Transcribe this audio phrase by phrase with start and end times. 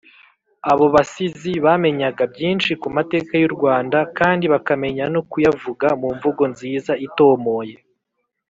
[0.71, 6.93] Abo basizi bamenyaga byinshi ku mateka y’u Rwanda, kandi bakamenya no kuyavuga mu mvugo nziza
[7.07, 7.75] itomoye.